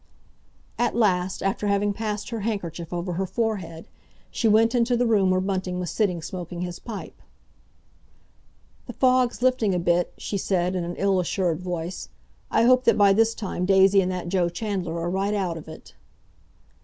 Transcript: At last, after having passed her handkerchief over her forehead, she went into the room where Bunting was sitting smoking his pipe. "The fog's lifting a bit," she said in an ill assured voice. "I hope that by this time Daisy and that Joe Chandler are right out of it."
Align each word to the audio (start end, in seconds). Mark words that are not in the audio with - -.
At 0.79 0.95
last, 0.95 1.43
after 1.43 1.67
having 1.67 1.93
passed 1.93 2.31
her 2.31 2.39
handkerchief 2.39 2.91
over 2.91 3.13
her 3.13 3.27
forehead, 3.27 3.87
she 4.31 4.47
went 4.47 4.73
into 4.73 4.97
the 4.97 5.05
room 5.05 5.29
where 5.29 5.39
Bunting 5.39 5.79
was 5.79 5.91
sitting 5.91 6.23
smoking 6.23 6.61
his 6.61 6.79
pipe. 6.79 7.21
"The 8.87 8.93
fog's 8.93 9.43
lifting 9.43 9.75
a 9.75 9.79
bit," 9.79 10.11
she 10.17 10.39
said 10.39 10.75
in 10.75 10.83
an 10.83 10.95
ill 10.95 11.19
assured 11.19 11.59
voice. 11.61 12.09
"I 12.49 12.63
hope 12.63 12.85
that 12.85 12.97
by 12.97 13.13
this 13.13 13.35
time 13.35 13.63
Daisy 13.67 14.01
and 14.01 14.11
that 14.11 14.27
Joe 14.27 14.49
Chandler 14.49 14.99
are 14.99 15.07
right 15.11 15.35
out 15.35 15.55
of 15.55 15.67
it." 15.67 15.93